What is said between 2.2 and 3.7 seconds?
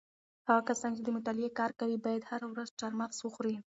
هره ورځ چهارمغز وخوري.